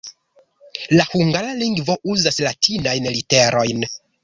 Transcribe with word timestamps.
La 0.99 1.05
hungara 1.11 1.51
lingvo 1.59 1.99
uzas 2.15 2.41
latinajn 2.47 3.07
literojn. 3.21 3.89